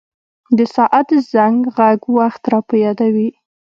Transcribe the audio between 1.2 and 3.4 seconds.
زنګ ږغ وخت را په یادوي.